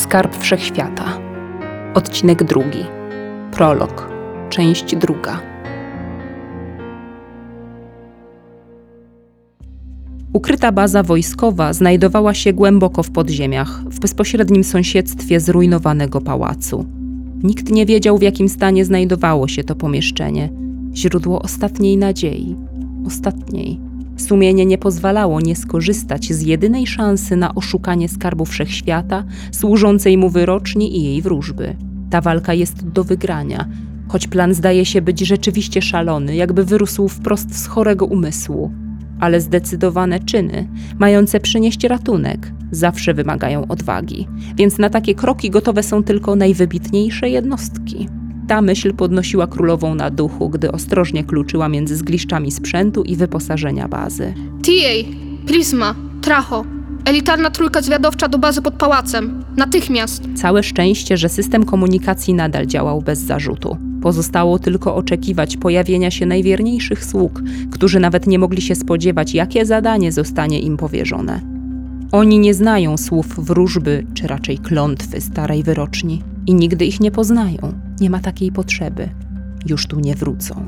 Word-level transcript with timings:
Skarb 0.00 0.36
Wszechświata. 0.36 1.18
Odcinek 1.94 2.44
drugi. 2.44 2.84
Prolog. 3.52 4.08
Część 4.50 4.96
druga. 4.96 5.40
Ukryta 10.32 10.72
baza 10.72 11.02
wojskowa 11.02 11.72
znajdowała 11.72 12.34
się 12.34 12.52
głęboko 12.52 13.02
w 13.02 13.10
podziemiach, 13.10 13.82
w 13.84 14.00
bezpośrednim 14.00 14.64
sąsiedztwie 14.64 15.40
zrujnowanego 15.40 16.20
pałacu. 16.20 16.86
Nikt 17.42 17.70
nie 17.70 17.86
wiedział, 17.86 18.18
w 18.18 18.22
jakim 18.22 18.48
stanie 18.48 18.84
znajdowało 18.84 19.48
się 19.48 19.64
to 19.64 19.74
pomieszczenie. 19.74 20.48
Źródło 20.94 21.42
ostatniej 21.42 21.96
nadziei. 21.96 22.56
Ostatniej. 23.06 23.89
Sumienie 24.20 24.66
nie 24.66 24.78
pozwalało 24.78 25.40
nie 25.40 25.56
skorzystać 25.56 26.32
z 26.32 26.42
jedynej 26.42 26.86
szansy 26.86 27.36
na 27.36 27.54
oszukanie 27.54 28.08
skarbu 28.08 28.44
wszechświata, 28.44 29.24
służącej 29.52 30.18
mu 30.18 30.30
wyroczni 30.30 30.98
i 30.98 31.04
jej 31.04 31.22
wróżby. 31.22 31.76
Ta 32.10 32.20
walka 32.20 32.54
jest 32.54 32.88
do 32.88 33.04
wygrania, 33.04 33.68
choć 34.08 34.26
plan 34.26 34.54
zdaje 34.54 34.84
się 34.84 35.02
być 35.02 35.20
rzeczywiście 35.20 35.82
szalony, 35.82 36.36
jakby 36.36 36.64
wyrósł 36.64 37.08
wprost 37.08 37.58
z 37.58 37.66
chorego 37.66 38.06
umysłu. 38.06 38.70
Ale 39.20 39.40
zdecydowane 39.40 40.20
czyny, 40.20 40.68
mające 40.98 41.40
przynieść 41.40 41.84
ratunek, 41.84 42.52
zawsze 42.70 43.14
wymagają 43.14 43.68
odwagi, 43.68 44.28
więc 44.56 44.78
na 44.78 44.90
takie 44.90 45.14
kroki 45.14 45.50
gotowe 45.50 45.82
są 45.82 46.02
tylko 46.02 46.36
najwybitniejsze 46.36 47.30
jednostki. 47.30 48.08
Ta 48.50 48.62
myśl 48.62 48.94
podnosiła 48.94 49.46
królową 49.46 49.94
na 49.94 50.10
duchu, 50.10 50.48
gdy 50.48 50.72
ostrożnie 50.72 51.24
kluczyła 51.24 51.68
między 51.68 51.96
zgliszczami 51.96 52.50
sprzętu 52.50 53.02
i 53.02 53.16
wyposażenia 53.16 53.88
bazy. 53.88 54.34
TA, 54.62 55.10
Prisma, 55.46 55.94
Tracho. 56.22 56.64
Elitarna 57.04 57.50
trójka 57.50 57.82
zwiadowcza 57.82 58.28
do 58.28 58.38
bazy 58.38 58.62
pod 58.62 58.74
pałacem. 58.74 59.44
Natychmiast. 59.56 60.22
Całe 60.34 60.62
szczęście, 60.62 61.16
że 61.16 61.28
system 61.28 61.64
komunikacji 61.64 62.34
nadal 62.34 62.66
działał 62.66 63.02
bez 63.02 63.18
zarzutu. 63.18 63.76
Pozostało 64.02 64.58
tylko 64.58 64.94
oczekiwać 64.94 65.56
pojawienia 65.56 66.10
się 66.10 66.26
najwierniejszych 66.26 67.04
sług, 67.04 67.42
którzy 67.70 68.00
nawet 68.00 68.26
nie 68.26 68.38
mogli 68.38 68.62
się 68.62 68.74
spodziewać, 68.74 69.34
jakie 69.34 69.66
zadanie 69.66 70.12
zostanie 70.12 70.60
im 70.60 70.76
powierzone. 70.76 71.40
Oni 72.12 72.38
nie 72.38 72.54
znają 72.54 72.98
słów 72.98 73.26
wróżby, 73.46 74.06
czy 74.14 74.26
raczej 74.26 74.58
klątwy 74.58 75.20
starej 75.20 75.62
wyroczni 75.62 76.22
i 76.46 76.54
nigdy 76.54 76.84
ich 76.84 77.00
nie 77.00 77.10
poznają. 77.10 77.79
Nie 78.00 78.10
ma 78.10 78.20
takiej 78.20 78.52
potrzeby. 78.52 79.08
Już 79.66 79.86
tu 79.86 80.00
nie 80.00 80.14
wrócą. 80.14 80.64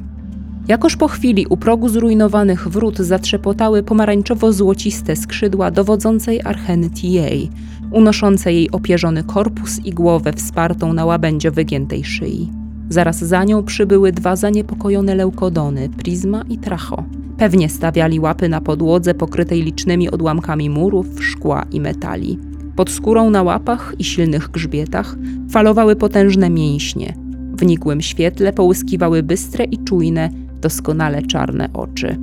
Jakoż 0.69 0.97
po 0.97 1.09
chwili 1.09 1.47
u 1.47 1.57
progu 1.57 1.89
zrujnowanych 1.89 2.69
wrót 2.69 2.99
zatrzepotały 2.99 3.83
pomarańczowo-złociste 3.83 5.17
skrzydła 5.17 5.71
dowodzącej 5.71 6.41
Archeny 6.45 6.91
TA, 6.91 7.55
unoszące 7.91 8.53
jej 8.53 8.71
opierzony 8.71 9.25
korpus 9.25 9.79
i 9.85 9.91
głowę 9.91 10.33
wspartą 10.33 10.93
na 10.93 11.05
łabędzio 11.05 11.53
wygiętej 11.53 12.05
szyi. 12.05 12.51
Zaraz 12.89 13.19
za 13.19 13.45
nią 13.45 13.63
przybyły 13.63 14.13
dwa 14.13 14.37
zaniepokojone 14.37 15.15
leukodony, 15.15 15.89
Prisma 15.89 16.43
i 16.49 16.59
Tracho. 16.59 17.05
Pewnie 17.39 17.69
stawiali 17.69 18.21
łapy 18.21 18.49
na 18.49 18.61
podłodze 18.61 19.15
pokrytej 19.15 19.63
licznymi 19.63 20.11
odłamkami 20.11 20.71
murów, 20.71 21.07
szkła 21.21 21.65
i 21.73 21.81
metali. 21.81 22.39
Pod 22.77 22.91
skórą 22.91 23.31
na 23.31 23.43
łapach 23.43 23.95
i 23.99 24.05
silnych 24.05 24.49
grzbietach 24.49 25.17
falowały 25.51 25.97
potężne 25.97 26.51
mięśnie. 26.51 27.22
W 27.59 27.65
nikłym 27.65 28.01
świetle 28.01 28.53
połyskiwały 28.53 29.23
bystre 29.23 29.65
i 29.65 29.79
czujne, 29.79 30.31
doskonale 30.61 31.23
czarne 31.23 31.69
oczy. 31.73 32.17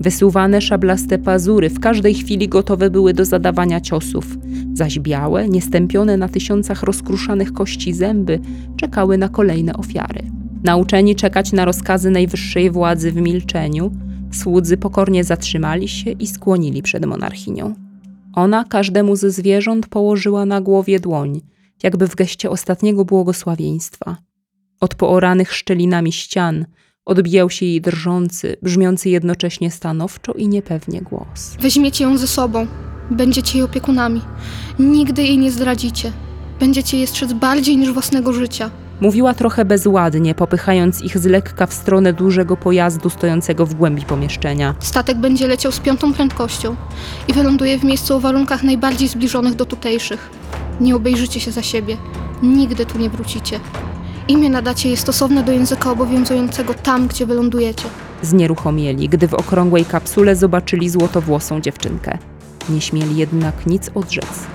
Wysuwane 0.00 0.60
szablaste 0.60 1.18
pazury 1.18 1.70
w 1.70 1.80
każdej 1.80 2.14
chwili 2.14 2.48
gotowe 2.48 2.90
były 2.90 3.14
do 3.14 3.24
zadawania 3.24 3.80
ciosów, 3.80 4.38
zaś 4.74 4.98
białe, 4.98 5.48
niestępione 5.48 6.16
na 6.16 6.28
tysiącach 6.28 6.82
rozkruszanych 6.82 7.52
kości 7.52 7.92
zęby 7.92 8.40
czekały 8.76 9.18
na 9.18 9.28
kolejne 9.28 9.72
ofiary. 9.76 10.22
Nauczeni 10.64 11.14
czekać 11.14 11.52
na 11.52 11.64
rozkazy 11.64 12.10
najwyższej 12.10 12.70
władzy 12.70 13.12
w 13.12 13.16
milczeniu, 13.16 13.90
słudzy 14.32 14.76
pokornie 14.76 15.24
zatrzymali 15.24 15.88
się 15.88 16.10
i 16.10 16.26
skłonili 16.26 16.82
przed 16.82 17.06
monarchinią. 17.06 17.74
Ona 18.34 18.64
każdemu 18.64 19.16
ze 19.16 19.30
zwierząt 19.30 19.86
położyła 19.86 20.46
na 20.46 20.60
głowie 20.60 21.00
dłoń, 21.00 21.40
jakby 21.82 22.08
w 22.08 22.14
geście 22.14 22.50
ostatniego 22.50 23.04
błogosławieństwa. 23.04 24.16
Od 24.80 24.94
pooranych 24.94 25.54
szczelinami 25.54 26.12
ścian 26.12 26.66
odbijał 27.04 27.50
się 27.50 27.66
jej 27.66 27.80
drżący, 27.80 28.56
brzmiący 28.62 29.08
jednocześnie 29.08 29.70
stanowczo 29.70 30.32
i 30.32 30.48
niepewnie 30.48 31.00
głos. 31.02 31.56
Weźmiecie 31.60 32.04
ją 32.04 32.18
ze 32.18 32.26
sobą. 32.26 32.66
Będziecie 33.10 33.58
jej 33.58 33.64
opiekunami. 33.64 34.20
Nigdy 34.78 35.22
jej 35.22 35.38
nie 35.38 35.50
zdradzicie. 35.50 36.12
Będziecie 36.60 36.98
je 36.98 37.06
strzec 37.06 37.32
bardziej 37.32 37.76
niż 37.76 37.92
własnego 37.92 38.32
życia. 38.32 38.70
Mówiła 39.00 39.34
trochę 39.34 39.64
bezładnie, 39.64 40.34
popychając 40.34 41.02
ich 41.02 41.18
z 41.18 41.26
lekka 41.26 41.66
w 41.66 41.74
stronę 41.74 42.12
dużego 42.12 42.56
pojazdu 42.56 43.10
stojącego 43.10 43.66
w 43.66 43.74
głębi 43.74 44.02
pomieszczenia. 44.02 44.74
Statek 44.80 45.18
będzie 45.18 45.46
leciał 45.46 45.72
z 45.72 45.80
piątą 45.80 46.12
prędkością 46.12 46.76
i 47.28 47.32
wyląduje 47.32 47.78
w 47.78 47.84
miejscu 47.84 48.14
o 48.14 48.20
warunkach 48.20 48.62
najbardziej 48.62 49.08
zbliżonych 49.08 49.54
do 49.54 49.66
tutejszych. 49.66 50.30
Nie 50.80 50.96
obejrzycie 50.96 51.40
się 51.40 51.50
za 51.50 51.62
siebie. 51.62 51.96
Nigdy 52.42 52.86
tu 52.86 52.98
nie 52.98 53.10
wrócicie. 53.10 53.60
Imię 54.28 54.50
nadacie 54.50 54.90
je 54.90 54.96
stosowne 54.96 55.42
do 55.42 55.52
języka 55.52 55.90
obowiązującego 55.90 56.74
tam, 56.74 57.08
gdzie 57.08 57.26
wylądujecie. 57.26 57.84
Znieruchomieli, 58.22 59.08
gdy 59.08 59.28
w 59.28 59.34
okrągłej 59.34 59.84
kapsule 59.84 60.36
zobaczyli 60.36 60.90
złotowłosą 60.90 61.60
dziewczynkę. 61.60 62.18
Nie 62.68 62.80
śmieli 62.80 63.16
jednak 63.16 63.66
nic 63.66 63.90
odrzec. 63.94 64.46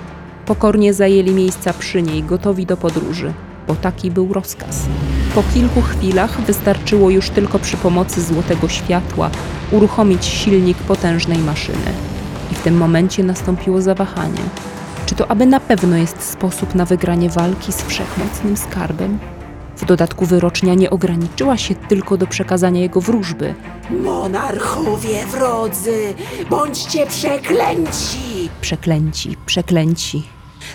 Pokornie 0.46 0.94
zajęli 0.94 1.32
miejsca 1.32 1.74
przy 1.74 2.02
niej, 2.02 2.24
gotowi 2.24 2.66
do 2.66 2.78
podróży, 2.78 3.34
bo 3.68 3.76
taki 3.76 4.12
był 4.12 4.34
rozkaz. 4.34 4.86
Po 5.36 5.44
kilku 5.54 5.82
chwilach 5.82 6.42
wystarczyło 6.42 7.10
już 7.10 7.30
tylko 7.30 7.60
przy 7.60 7.78
pomocy 7.78 8.22
złotego 8.22 8.68
światła 8.68 9.30
uruchomić 9.72 10.26
silnik 10.26 10.78
potężnej 10.78 11.40
maszyny. 11.40 11.94
I 12.52 12.56
w 12.56 12.60
tym 12.60 12.78
momencie 12.78 13.24
nastąpiło 13.24 13.82
zawahanie. 13.82 14.42
Czy 15.06 15.16
to 15.16 15.32
aby 15.32 15.46
na 15.46 15.60
pewno 15.60 15.98
jest 15.98 16.22
sposób 16.22 16.76
na 16.76 16.86
wygranie 16.86 17.30
walki 17.30 17.72
z 17.72 17.82
wszechmocnym 17.82 18.58
skarbem? 18.58 19.20
W 19.80 19.86
dodatku 19.86 20.26
wyrocznia 20.26 20.74
nie 20.74 20.90
ograniczyła 20.90 21.58
się 21.58 21.76
tylko 21.76 22.18
do 22.18 22.28
przekazania 22.28 22.82
jego 22.82 23.02
wróżby. 23.02 23.54
Monarchowie 24.04 25.26
wrodzy, 25.26 26.14
bądźcie 26.50 27.06
przeklęci! 27.06 28.50
Przeklęci, 28.62 29.38
przeklęci. 29.46 30.24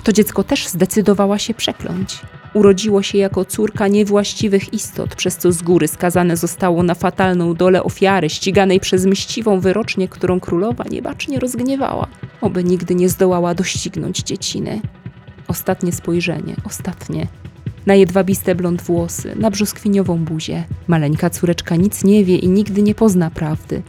To 0.05 0.13
dziecko 0.13 0.45
też 0.45 0.69
zdecydowała 0.69 1.39
się 1.39 1.55
przekląć. 1.55 2.21
Urodziło 2.55 3.03
się 3.03 3.19
jako 3.19 3.45
córka 3.45 3.89
niewłaściwych 3.89 4.75
istot, 4.75 5.15
przez 5.15 5.37
co 5.37 5.53
z 5.53 5.63
góry 5.63 5.89
skazane 5.89 6.37
zostało 6.37 6.83
na 6.83 6.95
fatalną 6.95 7.55
dolę 7.55 7.83
ofiary, 7.83 8.31
ściganej 8.31 8.81
przez 8.81 9.07
mściwą 9.07 9.61
wyrocznię, 9.61 10.09
którą 10.09 10.41
królowa 10.41 10.85
niebacznie 10.91 11.41
rozgniewała, 11.41 12.07
oby 12.41 12.65
nigdy 12.65 12.95
nie 12.95 13.09
zdołała 13.09 13.55
doścignąć 13.55 14.19
dzieciny. 14.19 14.81
Ostatnie 15.49 15.93
spojrzenie, 15.93 16.57
ostatnie. 16.65 17.27
Na 17.87 17.95
jedwabiste 17.95 18.55
blond 18.55 18.83
włosy, 18.83 19.37
na 19.37 19.51
brzoskwiniową 19.51 20.25
buzię. 20.25 20.65
Maleńka 20.87 21.31
córeczka 21.31 21.77
nic 21.77 22.05
nie 22.05 22.25
wie 22.25 22.37
i 22.37 22.49
nigdy 22.49 22.83
nie 22.83 22.95
pozna 22.95 23.31
prawdy. 23.31 23.83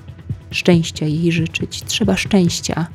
Szczęścia 0.51 1.05
jej 1.05 1.31
życzyć, 1.31 1.83
trzeba 1.83 2.17
szczęścia. 2.17 2.87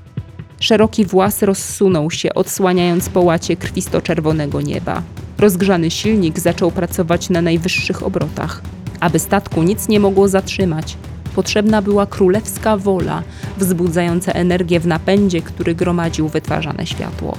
Szeroki 0.60 1.04
włas 1.04 1.42
rozsunął 1.42 2.10
się, 2.10 2.34
odsłaniając 2.34 3.08
połacie 3.08 3.56
krwisto-czerwonego 3.56 4.60
nieba. 4.60 5.02
Rozgrzany 5.38 5.90
silnik 5.90 6.38
zaczął 6.38 6.70
pracować 6.70 7.30
na 7.30 7.42
najwyższych 7.42 8.02
obrotach. 8.02 8.62
Aby 9.00 9.18
statku 9.18 9.62
nic 9.62 9.88
nie 9.88 10.00
mogło 10.00 10.28
zatrzymać, 10.28 10.96
potrzebna 11.34 11.82
była 11.82 12.06
królewska 12.06 12.76
wola, 12.76 13.22
wzbudzająca 13.58 14.32
energię 14.32 14.80
w 14.80 14.86
napędzie, 14.86 15.42
który 15.42 15.74
gromadził 15.74 16.28
wytwarzane 16.28 16.86
światło. 16.86 17.38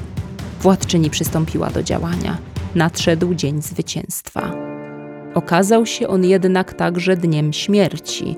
Władczyni 0.62 1.10
przystąpiła 1.10 1.70
do 1.70 1.84
działania. 1.84 2.51
Nadszedł 2.76 3.34
dzień 3.34 3.62
zwycięstwa. 3.62 4.52
Okazał 5.34 5.86
się 5.86 6.08
on 6.08 6.26
jednak 6.26 6.74
także 6.74 7.18
dniem 7.18 7.54
śmierci, 7.54 8.36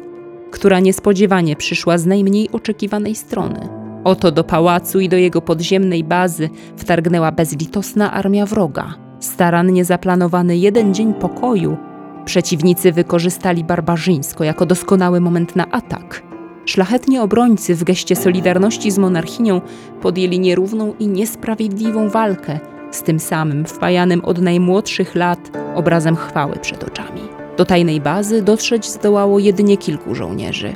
która 0.52 0.80
niespodziewanie 0.80 1.56
przyszła 1.56 1.98
z 1.98 2.06
najmniej 2.06 2.50
oczekiwanej 2.52 3.16
strony. 3.16 3.70
Oto 4.04 4.32
do 4.32 4.44
pałacu 4.44 5.00
i 5.00 5.10
do 5.10 5.18
jego 5.18 5.42
podziemnej 5.42 6.04
bazy 6.04 6.50
wtargnęła 6.78 7.32
bezlitosna 7.32 8.14
armia 8.14 8.46
wroga. 8.46 8.94
Starannie 9.20 9.86
zaplanowany 9.86 10.58
jeden 10.58 10.94
dzień 10.94 11.14
pokoju, 11.14 11.78
przeciwnicy 12.26 12.92
wykorzystali 12.92 13.64
barbarzyńsko 13.64 14.44
jako 14.44 14.66
doskonały 14.66 15.22
moment 15.22 15.56
na 15.56 15.72
atak. 15.72 16.24
Szlachetni 16.66 17.20
obrońcy 17.20 17.76
w 17.76 17.84
geście 17.84 18.16
solidarności 18.16 18.92
z 18.92 18.98
monarchinią 18.98 19.62
podjęli 20.02 20.40
nierówną 20.40 20.94
i 21.00 21.08
niesprawiedliwą 21.08 22.10
walkę 22.10 22.60
z 22.96 23.04
tym 23.04 23.20
samym 23.20 23.66
wpajanym 23.66 24.26
od 24.26 24.42
najmłodszych 24.42 25.16
lat 25.16 25.40
obrazem 25.76 26.16
chwały 26.16 26.56
przed 26.56 26.84
oczami. 26.84 27.22
Do 27.58 27.66
tajnej 27.66 28.02
bazy 28.02 28.42
dotrzeć 28.42 28.90
zdołało 28.90 29.40
jedynie 29.40 29.78
kilku 29.78 30.16
żołnierzy. 30.16 30.76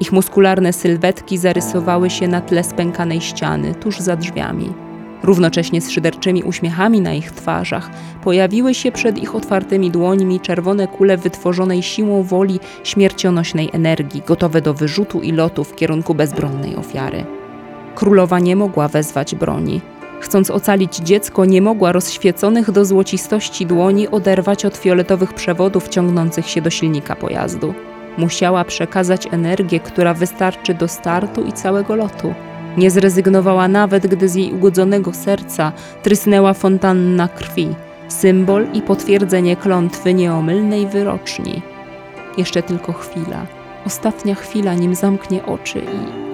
Ich 0.00 0.12
muskularne 0.12 0.72
sylwetki 0.72 1.38
zarysowały 1.38 2.10
się 2.10 2.28
na 2.28 2.40
tle 2.40 2.64
spękanej 2.64 3.20
ściany 3.20 3.74
tuż 3.74 3.98
za 3.98 4.16
drzwiami. 4.16 4.72
Równocześnie 5.22 5.80
z 5.80 5.90
szyderczymi 5.90 6.42
uśmiechami 6.42 7.00
na 7.00 7.14
ich 7.14 7.32
twarzach 7.32 7.90
pojawiły 8.24 8.74
się 8.74 8.92
przed 8.92 9.18
ich 9.18 9.34
otwartymi 9.34 9.90
dłońmi 9.90 10.40
czerwone 10.40 10.88
kule 10.88 11.16
wytworzonej 11.16 11.82
siłą 11.82 12.22
woli 12.22 12.60
śmiercionośnej 12.84 13.70
energii, 13.72 14.22
gotowe 14.26 14.60
do 14.60 14.74
wyrzutu 14.74 15.20
i 15.20 15.32
lotu 15.32 15.64
w 15.64 15.74
kierunku 15.74 16.14
bezbronnej 16.14 16.76
ofiary. 16.76 17.24
Królowa 17.94 18.38
nie 18.38 18.56
mogła 18.56 18.88
wezwać 18.88 19.34
broni. 19.34 19.80
Chcąc 20.20 20.50
ocalić 20.50 20.96
dziecko, 20.96 21.44
nie 21.44 21.62
mogła 21.62 21.92
rozświeconych 21.92 22.70
do 22.70 22.84
złocistości 22.84 23.66
dłoni 23.66 24.08
oderwać 24.08 24.64
od 24.64 24.76
fioletowych 24.76 25.34
przewodów 25.34 25.88
ciągnących 25.88 26.48
się 26.48 26.62
do 26.62 26.70
silnika 26.70 27.16
pojazdu. 27.16 27.74
Musiała 28.18 28.64
przekazać 28.64 29.26
energię, 29.32 29.80
która 29.80 30.14
wystarczy 30.14 30.74
do 30.74 30.88
startu 30.88 31.44
i 31.44 31.52
całego 31.52 31.96
lotu. 31.96 32.34
Nie 32.76 32.90
zrezygnowała 32.90 33.68
nawet, 33.68 34.06
gdy 34.06 34.28
z 34.28 34.34
jej 34.34 34.52
ugodzonego 34.52 35.12
serca 35.12 35.72
trysnęła 36.02 36.54
fontanna 36.54 37.28
krwi, 37.28 37.68
symbol 38.08 38.66
i 38.72 38.82
potwierdzenie 38.82 39.56
klątwy 39.56 40.14
nieomylnej 40.14 40.86
wyroczni. 40.86 41.62
Jeszcze 42.38 42.62
tylko 42.62 42.92
chwila, 42.92 43.46
ostatnia 43.86 44.34
chwila, 44.34 44.74
nim 44.74 44.94
zamknie 44.94 45.46
oczy 45.46 45.78
i 45.78 46.26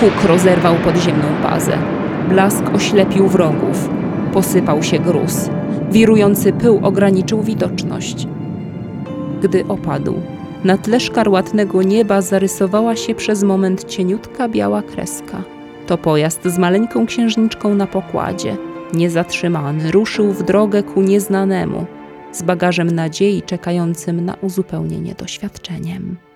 Huk 0.00 0.24
rozerwał 0.24 0.74
podziemną 0.74 1.28
bazę. 1.42 1.78
Blask 2.28 2.74
oślepił 2.74 3.28
wrogów. 3.28 3.88
Posypał 4.32 4.82
się 4.82 4.98
gruz. 4.98 5.50
Wirujący 5.90 6.52
pył 6.52 6.80
ograniczył 6.82 7.42
widoczność. 7.42 8.26
Gdy 9.42 9.64
opadł, 9.68 10.14
na 10.64 10.78
tle 10.78 11.00
szkarłatnego 11.00 11.82
nieba 11.82 12.22
zarysowała 12.22 12.96
się 12.96 13.14
przez 13.14 13.42
moment 13.42 13.84
cieniutka 13.84 14.48
biała 14.48 14.82
kreska. 14.82 15.42
To 15.86 15.98
pojazd 15.98 16.44
z 16.44 16.58
maleńką 16.58 17.06
księżniczką 17.06 17.74
na 17.74 17.86
pokładzie. 17.86 18.56
Niezatrzymany, 18.92 19.90
ruszył 19.90 20.32
w 20.32 20.42
drogę 20.42 20.82
ku 20.82 21.02
nieznanemu, 21.02 21.86
z 22.32 22.42
bagażem 22.42 22.90
nadziei 22.90 23.42
czekającym 23.42 24.24
na 24.24 24.34
uzupełnienie 24.34 25.14
doświadczeniem. 25.14 26.27